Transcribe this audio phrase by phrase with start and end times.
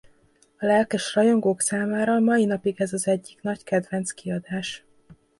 [0.57, 4.85] A lelkes rajongók számára mai napig ez az egyik nagy kedvenc kiadás.